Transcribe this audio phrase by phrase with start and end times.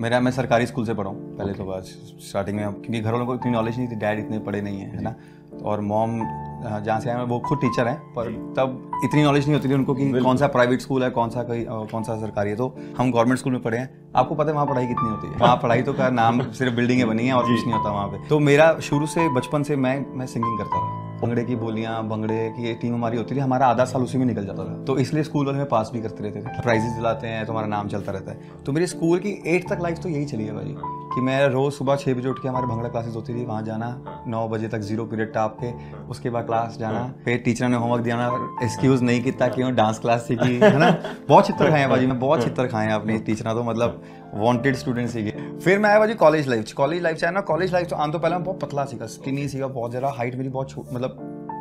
[0.00, 1.88] मेरा मैं सरकारी स्कूल से पढ़ा हूँ पहले तो बस
[2.28, 4.90] स्टार्टिंग में क्योंकि घर वालों को इतनी नॉलेज नहीं थी डैड इतने पढ़े नहीं है
[4.96, 5.14] है ना?
[5.64, 6.18] और मॉम
[6.84, 9.74] जहाँ से आए हैं वो खुद टीचर हैं पर तब इतनी नॉलेज नहीं होती थी
[9.74, 12.76] उनको कि कौन सा प्राइवेट स्कूल है कौन सा कोई कौन सा सरकारी है। तो
[12.98, 15.34] हम गवर्नमेंट स्कूल में पढ़े हैं। आपको पता है वहाँ पढ़ाई कितनी होती है?
[15.34, 18.28] वहाँ पढ़ाई तो का नाम सिर्फ़ बिल्डिंगें बनी है और कुछ नहीं होता वहाँ पे।
[18.28, 22.48] तो मेरा शुरू से बचपन से मैं मैं सिंगिंग करता था भंगड़े की बोलियाँ भंगड़े
[22.50, 25.22] की टीम हमारी होती थी, हमारा आधा साल उसी में निकल जाता था। तो इसलिए
[25.22, 28.12] स्कूल वाले में पास भी करते रहते थे। प्राइजेस दिलाते हैं तो हमारा नाम चलता
[28.12, 30.74] रहता है। तो मेरी स्कूल की एट तक लाइफ तो यही चली है भाई।
[31.14, 33.88] कि मैं रोज़ सुबह छः बजे उठ के हमारे भंगड़ा क्लासेस होती थी वहाँ जाना
[34.28, 35.72] नौ बजे तक ज़ीरो पीरियड टाप के
[36.08, 39.70] उसके बाद क्लास जाना हाँ। फिर टीचर ने होमवर्क दिया ना एक्सक्यूज़ नहीं किया कि
[39.72, 40.90] डांस क्लास सीखी है ना?
[41.28, 44.02] बहुत चित्र खाए हैं भाजी मैं बहुत चित्र खाए हैं अपने टीचर तो मतलब
[44.34, 47.72] वॉन्टेड स्टूडेंट सीखे फिर मैं आया भाजी कॉलेज लाइफ कॉलेज लाइफ से आया ना कॉलेज
[47.72, 50.48] लाइफ तो आम तो पहले मैं बहुत पतला सीखा स्किनी सीखा बहुत ज़्यादा हाइट मेरी
[50.48, 51.16] बहुत मतलब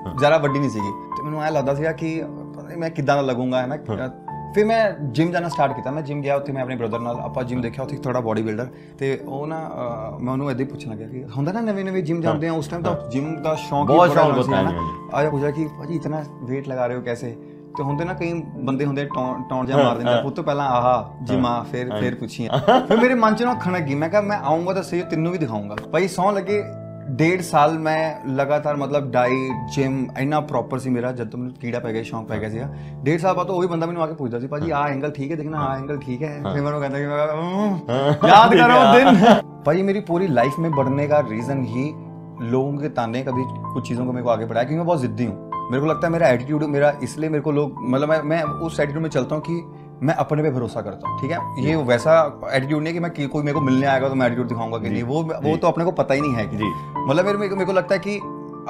[0.07, 3.68] हाँ। ज़्यादा बड्डी नहीं सीखी। तो मैंने आया लगता सीखा कि मैं किदा लगूँगा है
[3.68, 3.76] ना?
[3.90, 7.16] हाँ। ਫਿਰ ਮੈਂ ਜਿਮ ਜਾਣਾ ਸਟਾਰਟ ਕੀਤਾ ਮੈਂ ਜਿਮ ਗਿਆ ਉੱਥੇ ਮੈਂ ਆਪਣੇ ਬ੍ਰਦਰ ਨਾਲ
[7.16, 9.59] ਆਪਾਂ ਜਿਮ ਦੇਖਿਆ ਉੱਥੇ ਥੋੜਾ ਬੋਡੀ ਬਿਲਡਰ ਤੇ ਉਹ ਨਾ
[10.21, 12.68] ਮੈਂ ਉਹਨੂੰ ਇਦਾਂ ਹੀ ਪੁੱਛਣ ਲੱਗਿਆ ਕਿ ਹੁੰਦਾ ਨਾ ਨਵੇਂ ਨਵੇਂ ਜਿਮ ਜਾਂਦੇ ਆ ਉਸ
[12.68, 14.79] ਟਾਈਮ ਤਾਂ ਜਿਮ ਦਾ ਸ਼ੌਂਕ ਬਹੁਤ ਸ਼ੌਂਕ ਹੁੰਦਾ ਹੈ
[15.15, 17.37] ਆਇਆ ਪੁੱਛਿਆ ਕਿ ਭਾਜੀ ਇਤਨਾ weight ਲਗਾ ਰਹੇ ਹੋ ਕੈਸੇ
[17.77, 19.04] ਤੇ ਹੁੰਦੇ ਨਾ ਕਈ ਬੰਦੇ ਹੁੰਦੇ
[19.51, 23.43] ਟੌਣ ਜਾਂ ਮਾਰ ਦਿੰਦੇ ਪੁੱਤ ਪਹਿਲਾਂ ਆਹਾ ਜਿਮਾ ਫਿਰ ਫਿਰ ਪੁੱਛੀਆਂ ਫਿਰ ਮੇਰੇ ਮਨ ਚ
[23.43, 26.63] ਨਾ ਖਣਕ ਗਈ ਮੈਂ ਕਿਹਾ ਮੈਂ ਆਉਂਗਾ ਤਾਂ ਸਹੀ ਤੈਨੂੰ ਵੀ ਦਿਖਾਉਂਗਾ ਭਾਈ ਸੌ ਲੱਗੇ
[27.10, 31.79] डेढ़ साल मैं लगातार मतलब डाइट जिम इन्ना प्रॉपर सी मेरा जब तो तुम कीड़ा
[31.79, 34.15] पै गया शौक पै गया हाँ। सी डेढ़ साल बाद तो वही बंदा मैंने आके
[34.15, 36.63] पूछता सी भाजी हाँ। आ एंगल ठीक है देखना आ एंगल ठीक है। हाँ। फिर
[36.63, 41.63] मैं कहता कि हम्म, याद करो दिन। भाई मेरी पूरी लाइफ में बढ़ने का रीजन
[41.68, 41.85] ही
[42.52, 43.43] लोगों के ताने कभी
[43.74, 46.07] कुछ चीज़ों को मेरे को आगे बढ़ाया क्योंकि मैं बहुत ज़िद्दी हूँ। मेरे को लगता
[46.07, 49.35] है मेरा एटीट्यूड मेरा इसलिए मेरे को लोग मतलब मैं मैं उस एटीट्यूड में चलता
[49.35, 51.38] हूँ कि मैं अपने पे भरोसा करता हूँ ठीक है?
[51.60, 54.48] ये वैसा एटीट्यूड नहीं है कि मैं कोई मेरे को मिलने आएगा तो मैं एटीट्यूड
[54.48, 56.58] दिखाऊँगा कि नहीं। वो वो तो अपने को पता ही नहीं है कि
[57.10, 58.16] मतलब मेरे मेरे को लगता है कि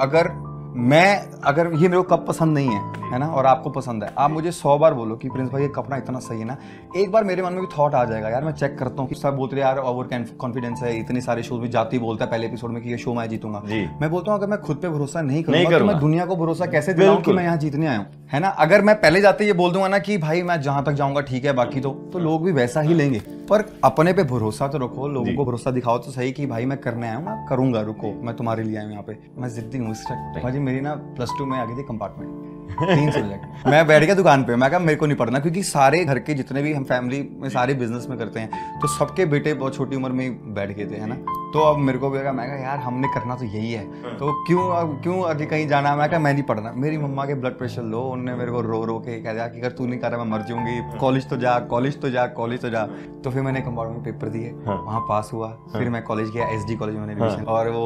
[0.00, 3.26] अगर मैं अगर ये मेरे को कप पसंद नहीं है है ना?
[3.26, 6.18] और आपको पसंद है आप मुझे सौ बार बोलो कि प्रिंस भाई ये कपड़ा इतना
[6.18, 6.56] सही है ना?
[6.96, 9.14] एक बार मेरे मन में भी थॉट आ जाएगा यार मैं चेक करता हूँ कि
[9.14, 12.70] सब बोलते यार ओवर कॉन्फिडेंस है इतने सारे शोज़ में जाती बोलता है पहले एपिसोड
[12.70, 13.62] में कि ये शो मैं जीतूँगा.
[14.00, 16.66] मैं बोलता हूँ अगर मैं खुद पे भरोसा नहीं करूँगा तो मैं दुनिया को भरोसा
[16.66, 18.06] कैसे दिलाऊँ कि मैं यहाँ जीतने आया हूँ?
[18.32, 18.48] है ना?
[18.48, 21.44] अगर मैं पहले जाते ये बोल दूँगा ना कि भाई मैं जहाँ तक जाऊँगा ठीक
[21.44, 25.08] है बाकी तो तो लोग भी वैसा ही लेंगे। पर अपने पे भरोसा तो रखो
[25.08, 28.36] लोगों को भरोसा दिखाओ तो सही कि भाई मैं करने आया हूँ करूँगा रुको मैं
[28.36, 29.94] तुम्हारे लिए आया हूँ यहाँ पे। मैं जिद्दी हूँ
[30.42, 34.14] भाजी मेरी ना प्लस टू में आ गई थी कंपार्टमेंट तीन सब्जेक्ट मैं बैठ गया
[34.14, 36.84] दुकान पे मैं कहा मेरे को नहीं पढ़ना क्योंकि सारे घर के जितने भी हम
[36.84, 40.70] फैमिली में सारे बिज़नेस में करते हैं तो सबके बेटे बहुत छोटी उम्र में बैठ
[40.70, 41.14] गए थे है ना?
[41.52, 44.16] तो अब मेरे को भी लगा मैं कहा यार हमने करना तो यही है। हाँ।
[44.18, 45.94] तो क्यों अब क्यों आगे कहीं जाना?
[45.96, 48.84] मैं कहा मैं नहीं पढ़ना। मेरी मम्मा के ब्लड प्रेशर लो उन्होंने मेरे को रो
[48.84, 51.36] रो के कह दिया कि अगर तू नहीं कर रहा मैं मर जाऊँगी। कॉलेज तो
[51.36, 52.84] जा कॉलेज तो जा कॉलेज तो जा।
[53.24, 56.48] तो फिर मैंने कंपाउंड में पेपर दिए हाँ। वहाँ पास हुआ। फिर मैं कॉलेज गया
[56.50, 57.84] एसडी कॉलेज में मैंने और वो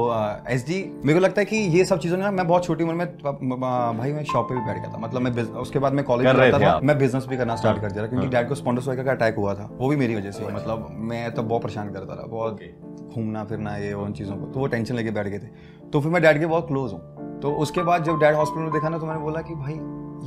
[0.49, 2.95] एस मेरे को लगता है कि ये सब चीज़ों ने ना मैं बहुत छोटी उम्र
[2.95, 3.07] में
[3.99, 6.53] भाई मैं शॉप पे भी बैठ गया था मतलब मैं उसके बाद मैं कॉलेज में
[6.53, 9.55] था मैं बिज़नेस भी करना स्टार्ट कर दिया क्योंकि डैड को स्पॉन्डर का अटैक हुआ
[9.55, 12.61] था। वो भी मेरी वजह से मतलब मैं तो बहुत परेशान करता था बहुत
[13.15, 15.49] घूमना फिरना ये उन चीज़ों को। तो वो टेंशन लेके बैठ गए थे।
[15.91, 18.73] तो फिर मैं डैड के बहुत क्लोज हूँ। तो उसके बाद जब डैड हॉस्पिटल में
[18.73, 19.75] देखा ना तो मैंने बोला कि भाई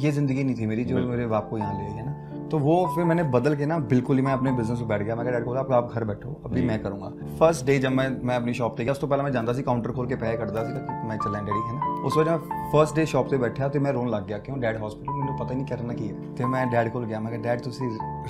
[0.04, 2.12] ये ज़िंदगी नहीं थी मेरी जो मेरे बाप को यहाँ ले गया ना?
[2.52, 5.16] तो वो फिर मैंने बदल के ना बिल्कुल ही मैं अपने बिज़नेस में बैठ गया।
[5.16, 8.36] मैं डैड को बोला आप घर बैठो अभी मैं करूँगा। फ़र्स्ट डे जब मैं मैं
[8.36, 10.64] अपनी शॉप पे गया उस तो पहले मैं जानता सी काउंटर खोल के पैसे करता
[10.64, 13.80] सी मैं चलें डैडी है ना। उस वजह मैं फ़र्स्ट डे शॉप पे बैठा तो
[13.80, 16.48] मैं रोन लग गया क्यों डैड हॉस्पिटल मैंने पता ही नहीं करना की है। तो
[16.48, 17.74] मैं डैड को गया मैं डैड तुम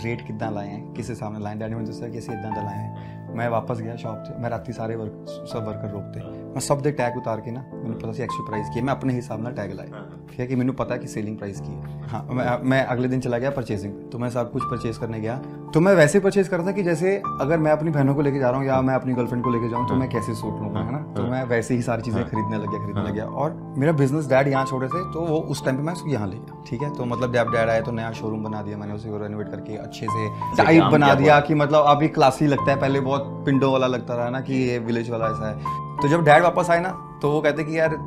[0.04, 0.94] रेट कितना लाए हैं?
[0.94, 3.17] किस हिसाब से लाए डैड ने मुझे कि इदा लाए हैं?
[3.30, 6.92] मैं वापस गया शॉप से। मैं रात सारे वर्क सब वर्कर रोकते। मैं सब दे
[6.92, 9.74] टैग उतार के ना मैंने पता सी एक्स्ट्रा प्राइस किया। मैं अपने हिसाब ना टैग
[9.74, 12.84] लाया। ठीक है कि मैंने पता है कि सेलिंग प्राइस की है। हाँ मैं, मैं
[12.86, 15.36] अगले दिन चला गया परचेजिंग तो मैं सब कुछ परचेज करने गया।
[15.74, 18.40] तो मैं वैसे परचेज कर रहा था कि जैसे अगर मैं अपनी बहनों को लेके
[18.40, 20.80] जा रहा हूँ या मैं अपनी गर्लफ्रेंड को लेके जाऊँ तो मैं कैसे सूट लूँगा
[20.80, 21.00] है ना?
[21.16, 24.28] तो मैं वैसे ही सारी चीज़ें खरीदने लग गया खरीदने लग गया। और मेरा बिज़नेस
[24.30, 26.82] डैड यहाँ छोड़े थे तो वो उस टाइम पे मैं उसको यहाँ ले गया। ठीक
[26.82, 26.94] है?
[26.96, 30.06] तो मतलब जब डैड आया तो नया शोरूम बना दिया मैंने उसे रेनोवेट करके अच्छे
[30.08, 30.28] से
[30.58, 34.30] टाइप बना दिया कि मतलब अभी क्लासी लगता है पहले बहुत पिंडो वाला लगता रहा
[34.30, 36.90] ना कि ये विलेज वाला ऐसा है। तो जब डैड वापस आए ना
[37.22, 37.98] तो वो कहते कि यार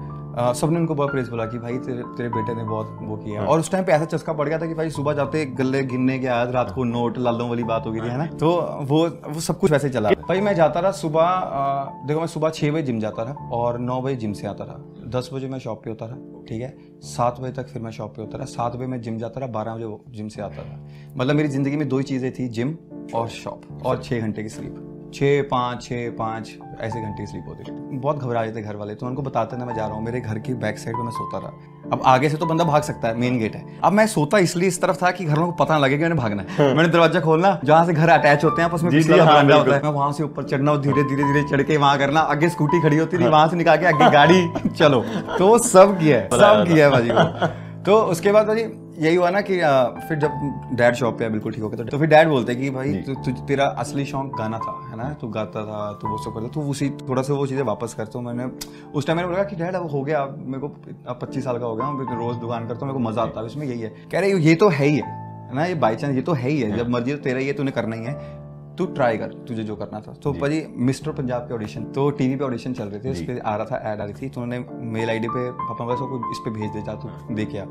[0.57, 3.61] सबने उनको बहुत प्रेस बोला कि भाई तेरे तेरे बेटे ने बहुत वो किया। और
[3.61, 6.27] उस टाइम पे ऐसा चस्का पड़ गया था कि भाई सुबह जाते गले गिनने के
[6.27, 8.27] आया रात को नोट लालों वाली बात हो गई थी है ना?
[8.27, 8.51] तो
[8.83, 12.73] वो वो सब कुछ वैसे चला। भाई मैं जाता रहा सुबह देखो मैं सुबह छः
[12.73, 15.83] बजे जिम जाता रहा और नौ बजे जिम से आता रहा। दस बजे मैं शॉप
[15.85, 16.77] पे होता रहा ठीक है?
[17.07, 19.49] सात बजे तक फिर मैं शॉप पे होता रहा। सात बजे मैं जिम जाता रहा
[19.49, 22.75] बारह बजे जिम से आता रहा। मतलब मेरी ज़िंदगी में दो ही चीज़ें थी जिम
[23.15, 27.65] और शॉप और छः घंटे की स्लीप छः पाँच छः पाँच ऐसे घंटे स्लीप होती
[27.65, 30.21] थी। बहुत घबरा जाते घर वाले तो उनको बताते ना मैं जा रहा हूँ मेरे
[30.21, 33.09] घर की बैक साइड पे मैं सोता रहा। अब आगे से तो बंदा भाग सकता
[33.09, 35.75] है मेन गेट है। अब मैं सोता इसलिए इस तरफ़ था कि घर को पता
[35.75, 38.63] ना लगे कि मैंने भागना है। हाँ। मैंने दरवाज़ा खोलना जहाँ से घर अटैच होते
[38.63, 41.43] हैं उसमें पिछला हाँ, होता है। मैं वहाँ से ऊपर चढ़ना और धीरे धीरे धीरे
[41.51, 44.11] चढ़ के वहाँ करना आगे स्कूटी खड़ी होती थी हाँ। वहाँ से निकाल के आगे
[44.11, 44.47] गाड़ी
[44.79, 45.05] चलो।
[45.39, 48.63] तो सब किया है सब किया है भाजी तो उसके बाद भाजी
[49.01, 50.31] यही हुआ ना कि आ, फिर जब
[50.77, 53.33] डैड शॉप पे बिल्कुल ठीक हो गया तो फिर डैड बोलते कि भाई तु, तु,
[53.47, 55.13] तेरा असली शौक गाना था है ना?
[55.21, 58.07] तू गाता था तू वो सब करता तू उसी थोड़ा सा वो चीज़ें वापस कर।
[58.07, 58.51] तो मैंने
[58.95, 60.69] उस टाइम मैंने बोला कि डैड अब हो गया अब मेरे को
[61.07, 63.41] अब पच्चीस साल का हो गया मैं रोज़ दुकान करता हूँ मेरे को मज़ा आता
[63.41, 65.65] है इसमें यही है। कह रहे ये तो है ही है ना?
[65.65, 67.71] ये बाई चांस ये तो है ही है जब मर्ज़ी तो तेरा ही है तूने
[67.71, 68.39] करना ही है
[68.77, 72.37] तू ट्राई कर तुझे जो करना था। तो भाजी मिस्टर पंजाब के ऑडिशन तो टीवी
[72.37, 74.41] पे ऑडिशन चल रहे थे उस पर आ रहा था ऐड आ रही थी तो
[74.41, 77.65] उन्होंने मेल आईडी पे पापा बस को इस पे भेज दे जा तू देख आ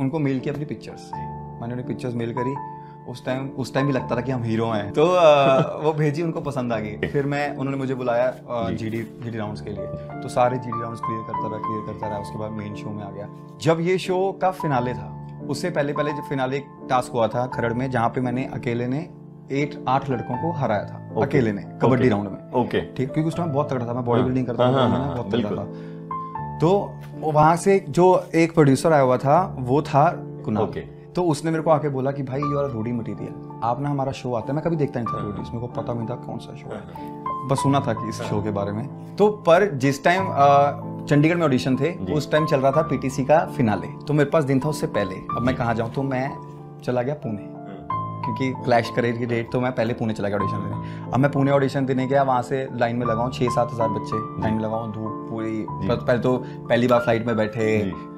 [0.00, 2.54] उनको मेल किया अपनी पिक्चर्स मैंने उन्हें पिक्चर्स मेल करी।
[3.10, 6.22] उस टाइम उस टाइम भी लगता था कि हम हीरो हैं। तो आ, वो भेजी
[6.22, 9.70] उनको पसंद आ गई। फिर मैं उन्होंने मुझे बुलाया जी। डी जी डी राउंड्स के
[9.70, 9.86] लिए।
[10.22, 12.90] तो सारे जी डी राउंड्स क्लियर करता रहा क्लियर करता रहा। उसके बाद मेन शो
[12.90, 13.28] में आ गया।
[13.62, 15.10] जब ये शो का फिनाले था
[15.50, 16.58] उससे पहले पहले जब फिनाले
[16.90, 19.08] टास्क हुआ था खरड़ में जहाँ पे मैंने अकेले ने
[19.52, 21.26] एट आठ लड़कों को हराया था। Okay.
[21.26, 23.12] अकेले ने कबड्डी राउंड में। ओके ठीक?
[23.12, 25.34] क्योंकि उस टाइम बहुत तगड़ा था। मैं बॉडी बिल्डिंग हाँ, करता था हाँ, हाँ, बहुत
[25.34, 25.92] तगड़ा था।
[26.60, 26.70] तो
[27.16, 30.10] वहाँ से जो एक प्रोड्यूसर आया हुआ था वो था
[30.44, 30.80] कुणाल। ओके
[31.14, 34.12] तो उसने मेरे को आके बोला कि भाई यू आर रूडी मटेरियल आप ना हमारा
[34.12, 36.38] शो आता है। मैं कभी देखता नहीं था रूडीज मेरे को पता नहीं था कौन
[36.38, 40.02] सा शो है। बस सुना था कि इस शो के बारे में। तो पर जिस
[40.04, 40.26] टाइम
[41.06, 44.44] चंडीगढ़ में ऑडिशन थे उस टाइम चल रहा था पीटीसी का फिनाले तो मेरे पास
[44.44, 45.92] दिन था उससे पहले। अब मैं कहाँ जाऊँ?
[45.92, 46.30] तो मैं
[46.84, 47.52] चला गया पुणे।
[48.24, 51.30] क्योंकि क्लैश करे की डेट तो मैं पहले पुणे चला गया ऑडिशन देने। अब मैं
[51.30, 54.62] पुणे ऑडिशन देने गया वहाँ से लाइन में लगाऊँ छः सात हज़ार बच्चे। लाइन में
[54.62, 56.36] लगाऊँ धूप पूरी। पहले तो
[56.68, 57.66] पहली बार फ़्लाइट में बैठे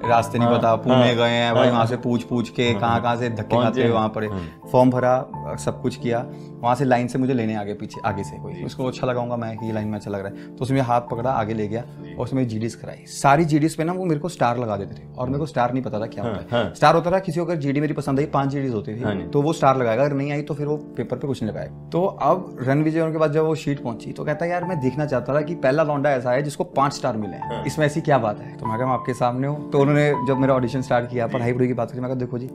[0.05, 3.31] रास्ते नहीं पता पुणे गए हैं भाई वहाँ से पूछ पूछ के कहाँ कहाँ से
[3.31, 4.29] धक्के खाते हुए वहाँ पर।
[4.73, 6.25] फॉर्म भरा सब कुछ किया।
[6.57, 9.57] वहाँ से लाइन से मुझे लेने आगे पीछे आगे से कोई। उसको अच्छा लगाऊँगा मैं
[9.59, 12.25] कि लाइन में अच्छा लग रहा है। तो उसमें हाथ पकड़ा आगे ले गया और
[12.25, 15.27] उसमें जीडीस कराई। सारी जीडीस पे ना वो मेरे को स्टार लगा देते थे और
[15.27, 17.57] मेरे को स्टार नहीं पता था क्या होता है। स्टार होता था किसी को अगर
[17.57, 20.43] जीडी मेरी पसंद आई पाँच जीडीज होती थी तो वो स्टार लगाएगा अगर नहीं आई
[20.43, 23.45] तो फिर वो पेपर पे कुछ नहीं लगाएगा तो अब रन विजय के बाद जब
[23.45, 26.33] वो शीट पहुँची तो कहता है यार मैं देखना चाहता था कि पहला लौंडा ऐसा
[26.33, 28.57] है जिसको पाँच स्टार मिले हैं। इसमें ऐसी क्या बात है?
[28.57, 31.67] तो मैं मैं आपके सामने हूँ। तो उन्होंने जब मेरा ऑडिशन स्टार्ट किया पढ़ाई पढ़ाई
[31.69, 32.51] की बात करी मैं कहा देखो जी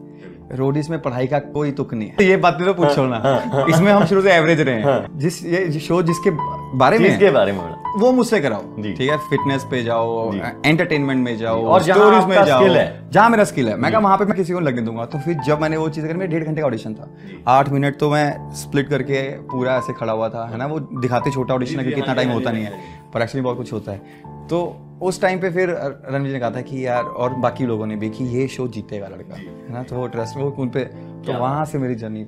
[0.51, 4.05] रोडीज में पढ़ाई का कोई तुक नहीं है। ये बात तो पूछो ना। इसमें हम
[4.05, 6.29] शुरू से एवरेज रहे हैं। जिस ये शो जिसके
[6.73, 7.05] बारे में?
[7.05, 7.59] है, इसके बारे में
[7.99, 12.45] वो मुझसे कराओ। ठीक है फिटनेस पे जाओ एंटरटेनमेंट में जाओ और जहाँ स्टोरीज में
[12.45, 15.05] जाओ। है। जहाँ मेरा स्किल है। मैं कहा वहाँ पे मैं किसी को लगने दूँगा।
[15.05, 17.09] तो फिर जब मैंने वो चीज़ करी मेरा डेढ़ घंटे का ऑडिशन था।
[17.47, 20.65] आठ मिनट तो मैं स्प्लिट करके पूरा ऐसे खड़ा हुआ था है ना?
[20.65, 22.79] वो दिखाते छोटा ऑडिशन है क्योंकि इतना टाइम होता नहीं है
[23.13, 24.61] पर एक्चुअली बहुत कुछ होता है। तो
[25.01, 28.09] उस टाइम पे फिर रणवीर ने कहा था कि यार और बाकी लोगों ने भी
[28.09, 29.83] कि ये शो जीतेगा लड़का है ना?
[29.83, 30.83] तो वो ट्रस्ट वो उन पे
[31.25, 32.23] तो वहाँ से मेरी जर्नी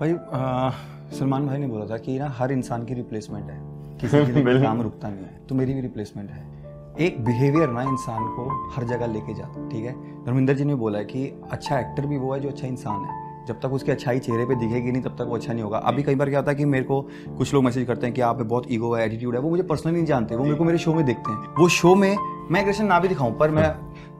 [0.00, 0.14] भाई
[1.18, 3.60] सलमान भाई ने बोला था कि ना हर इंसान की रिप्लेसमेंट है।
[4.02, 6.44] किसी के लिए काम रुकता नहीं है तो मेरी भी रिप्लेसमेंट है।
[7.00, 9.92] एक बिहेवियर ना इंसान को हर जगह लेके जाता है ठीक है?
[10.24, 13.20] धर्मिंदर जी ने बोला है कि अच्छा एक्टर भी वो है जो अच्छा इंसान है।
[13.46, 16.02] जब तक उसकी अच्छाई चेहरे पे दिखेगी नहीं तब तक वो अच्छा नहीं होगा। अभी
[16.02, 17.00] कई बार क्या होता है कि मेरे को
[17.38, 19.62] कुछ लोग मैसेज करते हैं कि आप में बहुत ईगो है एटीट्यूड है वो मुझे
[19.62, 22.16] पर्सनली नहीं जानते वो मेरे को मेरे शो में देखते हैं। वो शो में
[22.50, 23.74] मैं एग्रेशन ना भी दिखाऊँ पर मैं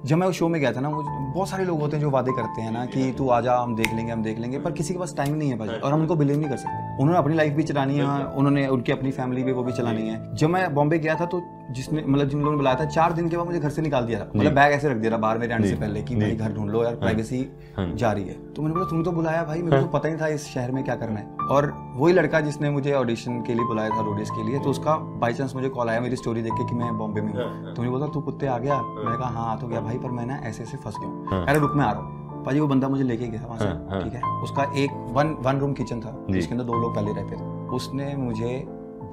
[0.05, 2.11] जब मैं उस शो में गया था ना मुझे बहुत सारे लोग होते हैं जो
[2.11, 4.73] वादे करते हैं ना कि तू आ जा हम देख लेंगे हम देख लेंगे पर
[4.73, 7.19] किसी के पास टाइम नहीं है भाई और हम उनको बिलीव नहीं कर सकते। उन्होंने
[7.19, 10.49] अपनी लाइफ भी चलानी है उन्होंने उनकी अपनी फैमिली भी वो भी चलानी है। जब
[10.49, 11.43] मैं बॉम्बे गया था तो
[11.73, 14.07] जिसने मतलब जिन लोगों ने बुलाया था चार दिन के बाद मुझे घर से निकाल
[14.07, 16.35] दिया था। मतलब बैग ऐसे रख दिया था बाहर मेरे आने से पहले कि भाई
[16.35, 17.41] घर ढूंढ लो यार प्राइवेसी
[17.79, 20.27] जा रही है। तो मैंने बोला तुमने तो बुलाया भाई मेरे को पता ही था
[20.29, 23.91] इस शहर में क्या करना है। और वही लड़का जिसने मुझे ऑडिशन के लिए बुलाया
[23.91, 26.69] था रोडिस के लिए तो उसका बाई चांस मुझे कॉल आया मेरी स्टोरी देख के
[26.69, 28.81] कि मैं बॉम्बे में हूँ। तो मुझे बोला तू कुत्ते आ गया?
[28.83, 31.59] मैंने कहा हाँ आ तो गया भाई पर मैं ना ऐसे ऐसे फंस गया अरे
[31.59, 34.21] रुक मैं आ रहा हूँ। भाजी वो बंदा मुझे लेके गया वहाँ से ठीक है?
[34.43, 38.15] उसका एक वन वन रूम किचन था जिसके अंदर दो लोग पहले रहते थे। उसने
[38.17, 38.55] मुझे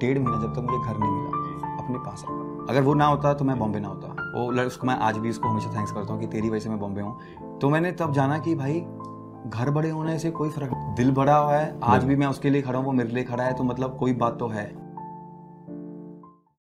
[0.00, 1.39] डेढ़ महीना जब तक मुझे घर नहीं मिला।
[1.90, 4.94] अपने पास रखा। अगर वो ना होता तो मैं बॉम्बे ना होता। वो उसको मैं
[4.94, 7.68] आज भी उसको हमेशा थैंक्स करता हूँ कि तेरी वजह से मैं बॉम्बे हूँ। तो
[7.70, 8.80] मैंने तब जाना कि भाई
[9.46, 12.62] घर बड़े होने से कोई फ़र्क दिल बड़ा हुआ है आज भी मैं उसके लिए
[12.62, 14.64] खड़ा हूँ वो मेरे लिए खड़ा है तो मतलब कोई बात तो है।